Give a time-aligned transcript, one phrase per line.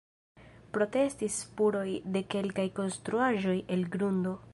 [0.77, 4.35] Postrestis spuroj de kelkaj konstruaĵoj el grundo.